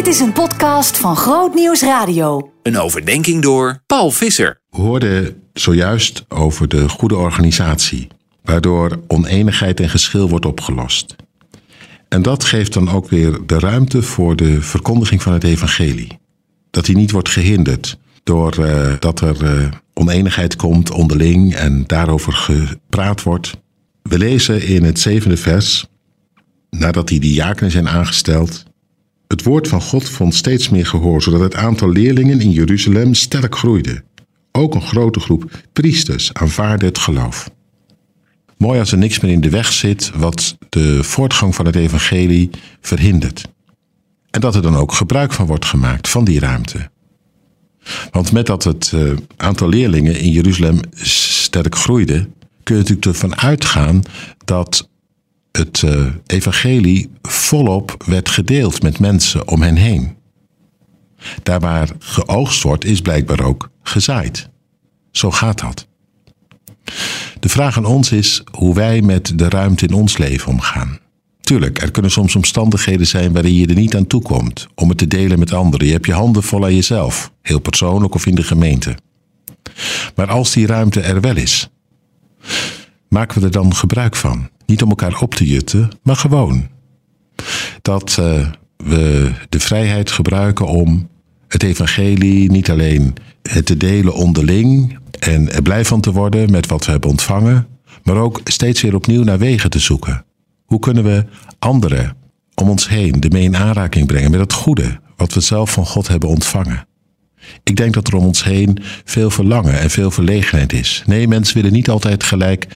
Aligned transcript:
Dit 0.00 0.14
is 0.14 0.20
een 0.20 0.32
podcast 0.32 0.98
van 0.98 1.16
Groot 1.16 1.54
Nieuws 1.54 1.82
Radio. 1.82 2.52
Een 2.62 2.78
overdenking 2.78 3.42
door 3.42 3.82
Paul 3.86 4.10
Visser. 4.10 4.60
We 4.70 4.80
hoorden 4.80 5.42
zojuist 5.52 6.24
over 6.28 6.68
de 6.68 6.88
goede 6.88 7.16
organisatie, 7.16 8.08
waardoor 8.42 9.00
oneenigheid 9.06 9.80
en 9.80 9.88
geschil 9.88 10.28
wordt 10.28 10.46
opgelost. 10.46 11.16
En 12.08 12.22
dat 12.22 12.44
geeft 12.44 12.72
dan 12.72 12.90
ook 12.90 13.08
weer 13.08 13.38
de 13.46 13.58
ruimte 13.58 14.02
voor 14.02 14.36
de 14.36 14.62
verkondiging 14.62 15.22
van 15.22 15.32
het 15.32 15.44
evangelie. 15.44 16.18
Dat 16.70 16.84
die 16.84 16.96
niet 16.96 17.10
wordt 17.10 17.28
gehinderd 17.28 17.98
door 18.22 18.58
uh, 18.58 18.92
dat 18.98 19.20
er 19.20 19.42
uh, 19.42 19.68
oneenigheid 19.94 20.56
komt 20.56 20.90
onderling 20.90 21.54
en 21.54 21.84
daarover 21.86 22.32
gepraat 22.32 23.22
wordt. 23.22 23.56
We 24.02 24.18
lezen 24.18 24.62
in 24.62 24.84
het 24.84 25.00
zevende 25.00 25.36
vers, 25.36 25.86
nadat 26.70 27.08
die 27.08 27.20
diakenen 27.20 27.70
zijn 27.70 27.88
aangesteld, 27.88 28.68
het 29.30 29.42
woord 29.42 29.68
van 29.68 29.80
God 29.80 30.08
vond 30.08 30.34
steeds 30.34 30.68
meer 30.68 30.86
gehoor, 30.86 31.22
zodat 31.22 31.40
het 31.40 31.54
aantal 31.54 31.90
leerlingen 31.90 32.40
in 32.40 32.50
Jeruzalem 32.50 33.14
sterk 33.14 33.56
groeide. 33.56 34.02
Ook 34.52 34.74
een 34.74 34.82
grote 34.82 35.20
groep 35.20 35.50
priesters 35.72 36.32
aanvaarde 36.32 36.86
het 36.86 36.98
geloof. 36.98 37.50
Mooi 38.56 38.78
als 38.78 38.92
er 38.92 38.98
niks 38.98 39.20
meer 39.20 39.30
in 39.30 39.40
de 39.40 39.50
weg 39.50 39.72
zit 39.72 40.10
wat 40.16 40.56
de 40.68 41.04
voortgang 41.04 41.54
van 41.54 41.66
het 41.66 41.76
evangelie 41.76 42.50
verhindert. 42.80 43.48
En 44.30 44.40
dat 44.40 44.54
er 44.54 44.62
dan 44.62 44.76
ook 44.76 44.92
gebruik 44.92 45.32
van 45.32 45.46
wordt 45.46 45.64
gemaakt, 45.64 46.08
van 46.08 46.24
die 46.24 46.40
ruimte. 46.40 46.90
Want 48.10 48.32
met 48.32 48.46
dat 48.46 48.64
het 48.64 48.92
uh, 48.94 49.12
aantal 49.36 49.68
leerlingen 49.68 50.20
in 50.20 50.30
Jeruzalem 50.30 50.80
sterk 50.94 51.76
groeide, 51.76 52.28
kun 52.62 52.74
je 52.74 52.80
natuurlijk 52.80 53.06
ervan 53.06 53.38
uitgaan 53.38 54.02
dat 54.44 54.89
het 55.52 55.82
uh, 55.82 56.06
evangelie 56.26 57.10
volop 57.22 58.02
werd 58.06 58.28
gedeeld 58.28 58.82
met 58.82 58.98
mensen 58.98 59.48
om 59.48 59.62
hen 59.62 59.76
heen. 59.76 60.16
Daar 61.42 61.60
waar 61.60 61.88
geoogst 61.98 62.62
wordt, 62.62 62.84
is 62.84 63.00
blijkbaar 63.00 63.40
ook 63.40 63.70
gezaaid. 63.82 64.48
Zo 65.10 65.30
gaat 65.30 65.60
dat. 65.60 65.86
De 67.40 67.48
vraag 67.48 67.76
aan 67.76 67.84
ons 67.84 68.12
is 68.12 68.42
hoe 68.52 68.74
wij 68.74 69.02
met 69.02 69.38
de 69.38 69.48
ruimte 69.48 69.86
in 69.86 69.94
ons 69.94 70.18
leven 70.18 70.52
omgaan. 70.52 70.98
Tuurlijk, 71.40 71.82
er 71.82 71.90
kunnen 71.90 72.10
soms 72.10 72.36
omstandigheden 72.36 73.06
zijn 73.06 73.32
waarin 73.32 73.54
je 73.54 73.66
er 73.66 73.74
niet 73.74 73.96
aan 73.96 74.06
toe 74.06 74.22
komt 74.22 74.66
om 74.74 74.88
het 74.88 74.98
te 74.98 75.06
delen 75.06 75.38
met 75.38 75.52
anderen. 75.52 75.86
Je 75.86 75.92
hebt 75.92 76.06
je 76.06 76.12
handen 76.12 76.42
vol 76.42 76.64
aan 76.64 76.74
jezelf, 76.74 77.32
heel 77.42 77.60
persoonlijk 77.60 78.14
of 78.14 78.26
in 78.26 78.34
de 78.34 78.42
gemeente. 78.42 78.96
Maar 80.14 80.26
als 80.26 80.52
die 80.52 80.66
ruimte 80.66 81.00
er 81.00 81.20
wel 81.20 81.36
is, 81.36 81.68
maken 83.08 83.40
we 83.40 83.46
er 83.46 83.52
dan 83.52 83.74
gebruik 83.74 84.16
van? 84.16 84.48
Niet 84.70 84.82
om 84.82 84.88
elkaar 84.88 85.20
op 85.20 85.34
te 85.34 85.46
jutten, 85.46 85.90
maar 86.02 86.16
gewoon. 86.16 86.68
Dat 87.82 88.16
uh, 88.20 88.46
we 88.76 89.30
de 89.48 89.60
vrijheid 89.60 90.10
gebruiken 90.10 90.66
om 90.66 91.08
het 91.48 91.62
evangelie 91.62 92.50
niet 92.50 92.70
alleen 92.70 93.14
te 93.64 93.76
delen 93.76 94.14
onderling 94.14 94.98
en 95.18 95.52
er 95.52 95.62
blij 95.62 95.84
van 95.84 96.00
te 96.00 96.12
worden 96.12 96.50
met 96.50 96.66
wat 96.66 96.84
we 96.84 96.90
hebben 96.90 97.10
ontvangen, 97.10 97.66
maar 98.02 98.16
ook 98.16 98.40
steeds 98.44 98.80
weer 98.80 98.94
opnieuw 98.94 99.22
naar 99.22 99.38
wegen 99.38 99.70
te 99.70 99.78
zoeken. 99.78 100.24
Hoe 100.64 100.78
kunnen 100.78 101.04
we 101.04 101.24
anderen 101.58 102.16
om 102.54 102.68
ons 102.68 102.88
heen 102.88 103.20
ermee 103.20 103.42
in 103.42 103.56
aanraking 103.56 104.06
brengen 104.06 104.30
met 104.30 104.40
het 104.40 104.52
goede 104.52 105.00
wat 105.16 105.34
we 105.34 105.40
zelf 105.40 105.72
van 105.72 105.86
God 105.86 106.08
hebben 106.08 106.28
ontvangen? 106.28 106.86
Ik 107.62 107.76
denk 107.76 107.94
dat 107.94 108.08
er 108.08 108.16
om 108.16 108.24
ons 108.26 108.44
heen 108.44 108.78
veel 109.04 109.30
verlangen 109.30 109.80
en 109.80 109.90
veel 109.90 110.10
verlegenheid 110.10 110.72
is. 110.72 111.02
Nee, 111.06 111.28
mensen 111.28 111.56
willen 111.56 111.72
niet 111.72 111.88
altijd 111.88 112.24
gelijk 112.24 112.68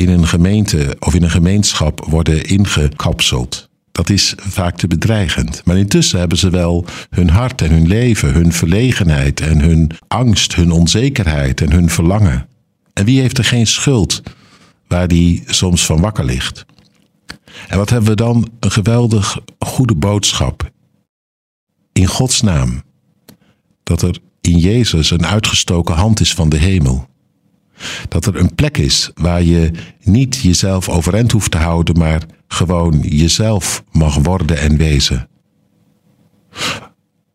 in 0.00 0.08
een 0.08 0.26
gemeente 0.26 0.96
of 0.98 1.14
in 1.14 1.22
een 1.22 1.30
gemeenschap 1.30 2.04
worden 2.08 2.44
ingekapseld. 2.44 3.68
Dat 3.92 4.10
is 4.10 4.34
vaak 4.36 4.76
te 4.76 4.86
bedreigend. 4.86 5.62
Maar 5.64 5.76
intussen 5.76 6.18
hebben 6.18 6.38
ze 6.38 6.50
wel 6.50 6.84
hun 7.10 7.30
hart 7.30 7.62
en 7.62 7.70
hun 7.70 7.86
leven, 7.86 8.32
hun 8.32 8.52
verlegenheid 8.52 9.40
en 9.40 9.60
hun 9.60 9.90
angst, 10.08 10.54
hun 10.54 10.70
onzekerheid 10.70 11.60
en 11.60 11.72
hun 11.72 11.90
verlangen. 11.90 12.48
En 12.92 13.04
wie 13.04 13.20
heeft 13.20 13.38
er 13.38 13.44
geen 13.44 13.66
schuld 13.66 14.22
waar 14.86 15.08
die 15.08 15.42
soms 15.46 15.86
van 15.86 16.00
wakker 16.00 16.24
ligt? 16.24 16.66
En 17.68 17.78
wat 17.78 17.90
hebben 17.90 18.10
we 18.10 18.16
dan? 18.16 18.50
Een 18.60 18.70
geweldig 18.70 19.38
goede 19.58 19.94
boodschap. 19.94 20.70
In 21.92 22.06
Gods 22.06 22.40
naam. 22.40 22.82
Dat 23.82 24.02
er 24.02 24.18
in 24.40 24.58
Jezus 24.58 25.10
een 25.10 25.26
uitgestoken 25.26 25.94
hand 25.94 26.20
is 26.20 26.34
van 26.34 26.48
de 26.48 26.58
hemel. 26.58 27.08
Dat 28.08 28.26
er 28.26 28.36
een 28.36 28.54
plek 28.54 28.78
is 28.78 29.10
waar 29.14 29.42
je 29.42 29.70
niet 30.02 30.36
jezelf 30.36 30.88
overeind 30.88 31.32
hoeft 31.32 31.50
te 31.50 31.58
houden, 31.58 31.98
maar 31.98 32.22
gewoon 32.48 33.00
jezelf 33.00 33.84
mag 33.92 34.14
worden 34.14 34.58
en 34.58 34.76
wezen. 34.76 35.28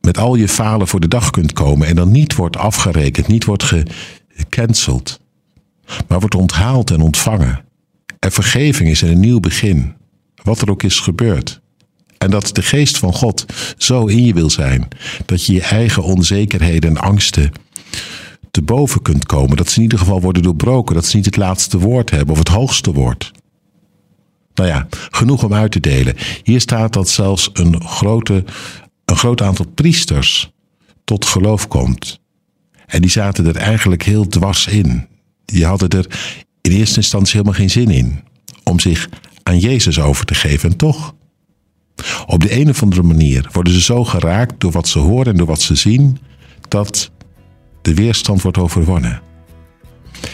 Met 0.00 0.18
al 0.18 0.34
je 0.34 0.48
falen 0.48 0.88
voor 0.88 1.00
de 1.00 1.08
dag 1.08 1.30
kunt 1.30 1.52
komen 1.52 1.86
en 1.86 1.96
dan 1.96 2.10
niet 2.10 2.34
wordt 2.34 2.56
afgerekend, 2.56 3.26
niet 3.26 3.44
wordt 3.44 3.64
gecanceld, 3.64 5.20
maar 6.08 6.20
wordt 6.20 6.34
onthaald 6.34 6.90
en 6.90 7.00
ontvangen. 7.00 7.64
Er 8.18 8.32
vergeving 8.32 8.88
is 8.88 9.02
en 9.02 9.08
een 9.08 9.20
nieuw 9.20 9.40
begin, 9.40 9.94
wat 10.42 10.60
er 10.60 10.70
ook 10.70 10.82
is 10.82 11.00
gebeurd. 11.00 11.62
En 12.18 12.30
dat 12.30 12.54
de 12.54 12.62
geest 12.62 12.98
van 12.98 13.12
God 13.12 13.44
zo 13.76 14.06
in 14.06 14.24
je 14.24 14.34
wil 14.34 14.50
zijn 14.50 14.88
dat 15.26 15.46
je 15.46 15.52
je 15.52 15.62
eigen 15.62 16.02
onzekerheden 16.02 16.90
en 16.90 17.02
angsten 17.02 17.52
te 18.54 18.62
boven 18.62 19.02
kunt 19.02 19.26
komen. 19.26 19.56
Dat 19.56 19.68
ze 19.68 19.76
in 19.76 19.82
ieder 19.82 19.98
geval 19.98 20.20
worden 20.20 20.42
doorbroken. 20.42 20.94
Dat 20.94 21.06
ze 21.06 21.16
niet 21.16 21.24
het 21.24 21.36
laatste 21.36 21.78
woord 21.78 22.10
hebben 22.10 22.32
of 22.32 22.38
het 22.38 22.48
hoogste 22.48 22.92
woord. 22.92 23.32
Nou 24.54 24.68
ja, 24.68 24.86
genoeg 24.90 25.44
om 25.44 25.54
uit 25.54 25.72
te 25.72 25.80
delen. 25.80 26.16
Hier 26.42 26.60
staat 26.60 26.92
dat 26.92 27.08
zelfs 27.08 27.50
een, 27.52 27.82
grote, 27.82 28.44
een 29.04 29.16
groot 29.16 29.42
aantal 29.42 29.66
priesters 29.66 30.52
tot 31.04 31.24
geloof 31.24 31.68
komt. 31.68 32.20
En 32.86 33.00
die 33.00 33.10
zaten 33.10 33.46
er 33.46 33.56
eigenlijk 33.56 34.02
heel 34.02 34.26
dwars 34.26 34.66
in. 34.66 35.06
Die 35.44 35.66
hadden 35.66 35.88
er 35.88 36.06
in 36.60 36.72
eerste 36.72 36.96
instantie 36.96 37.32
helemaal 37.32 37.58
geen 37.58 37.70
zin 37.70 37.90
in 37.90 38.20
om 38.64 38.80
zich 38.80 39.08
aan 39.42 39.58
Jezus 39.58 40.00
over 40.00 40.24
te 40.24 40.34
geven. 40.34 40.70
En 40.70 40.76
toch, 40.76 41.14
op 42.26 42.40
de 42.40 42.60
een 42.60 42.68
of 42.68 42.82
andere 42.82 43.02
manier 43.02 43.48
worden 43.52 43.72
ze 43.72 43.80
zo 43.80 44.04
geraakt 44.04 44.60
door 44.60 44.72
wat 44.72 44.88
ze 44.88 44.98
horen 44.98 45.26
en 45.32 45.36
door 45.36 45.46
wat 45.46 45.60
ze 45.60 45.74
zien, 45.74 46.18
dat 46.68 47.10
de 47.84 47.94
weerstand 47.94 48.42
wordt 48.42 48.58
overwonnen. 48.58 49.20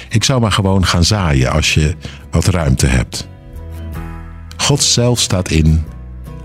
Ik 0.09 0.25
zou 0.25 0.41
maar 0.41 0.53
gewoon 0.53 0.87
gaan 0.87 1.05
zaaien 1.05 1.50
als 1.50 1.75
je 1.75 1.94
wat 2.31 2.47
ruimte 2.47 2.87
hebt. 2.87 3.28
God 4.56 4.83
zelf 4.83 5.21
staat 5.21 5.50
in 5.50 5.84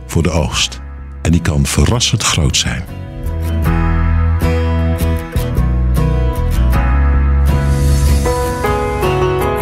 voor 0.06 0.24
de 0.24 0.30
oogst. 0.30 0.80
En 1.22 1.32
die 1.32 1.42
kan 1.42 1.66
verrassend 1.66 2.24
groot 2.24 2.58
zijn. 2.58 2.84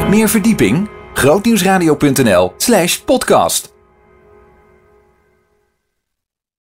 Meer 0.09 0.29
verdieping? 0.29 0.89
grootnieuwsradio.nl 1.13 2.53
slash 2.57 2.97
podcast 2.97 3.72